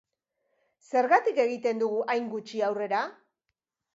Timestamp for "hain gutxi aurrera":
2.15-3.05